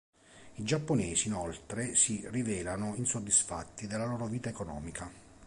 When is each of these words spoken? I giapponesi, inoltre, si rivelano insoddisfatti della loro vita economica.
I 0.55 0.63
giapponesi, 0.63 1.27
inoltre, 1.27 1.93
si 1.95 2.27
rivelano 2.31 2.95
insoddisfatti 2.95 3.85
della 3.85 4.07
loro 4.07 4.25
vita 4.25 4.49
economica. 4.49 5.11